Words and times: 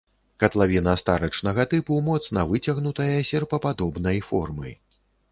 Катлавіна 0.43 0.93
старычнага 1.01 1.65
тыпу, 1.73 1.97
моцна 2.07 2.45
выцягнутая, 2.51 3.19
серпападобнай 3.31 4.17
формы. 4.31 4.73